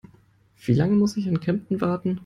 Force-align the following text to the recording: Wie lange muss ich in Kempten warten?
Wie 0.65 0.73
lange 0.73 0.95
muss 0.95 1.15
ich 1.15 1.27
in 1.27 1.39
Kempten 1.41 1.79
warten? 1.79 2.19